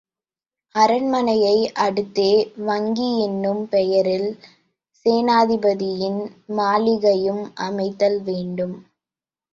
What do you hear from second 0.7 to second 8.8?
அரண்மனையை அடுத்தே வங்கி என்னும் பெயரில் சேனாதிபதியின் மாளிகையும் அமைத்தல் வேண்டும்.